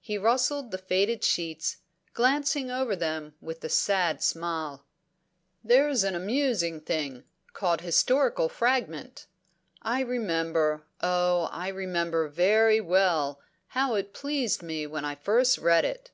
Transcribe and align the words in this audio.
He 0.00 0.18
rustled 0.18 0.70
the 0.70 0.78
faded 0.78 1.24
sheets, 1.24 1.78
glancing 2.12 2.70
over 2.70 2.94
them 2.94 3.34
with 3.40 3.64
a 3.64 3.68
sad 3.68 4.22
smile. 4.22 4.86
"There's 5.64 6.04
an 6.04 6.14
amusing 6.14 6.80
thing 6.80 7.24
called 7.54 7.80
'Historical 7.80 8.48
Fragment.' 8.48 9.26
I 9.82 9.98
remember, 10.02 10.84
oh 11.00 11.48
I 11.50 11.66
remember 11.66 12.28
very 12.28 12.80
well, 12.80 13.40
how 13.66 13.96
it 13.96 14.14
pleased 14.14 14.62
me 14.62 14.86
when 14.86 15.04
I 15.04 15.16
first 15.16 15.58
read 15.58 15.84
it." 15.84 16.12